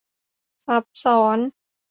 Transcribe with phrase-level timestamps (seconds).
[0.65, 1.39] ซับซ้อน